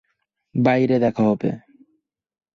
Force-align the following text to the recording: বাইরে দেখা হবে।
বাইরে 0.55 0.95
দেখা 0.99 1.23
হবে। 1.23 1.49